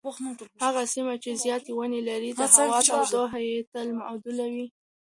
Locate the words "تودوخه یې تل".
2.89-3.87